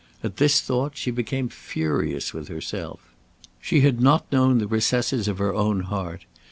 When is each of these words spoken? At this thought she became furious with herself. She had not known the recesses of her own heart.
At 0.23 0.37
this 0.37 0.61
thought 0.61 0.97
she 0.97 1.11
became 1.11 1.47
furious 1.47 2.33
with 2.33 2.47
herself. 2.47 3.13
She 3.59 3.81
had 3.81 4.01
not 4.01 4.31
known 4.31 4.57
the 4.57 4.65
recesses 4.67 5.27
of 5.27 5.37
her 5.37 5.53
own 5.53 5.81
heart. 5.81 6.25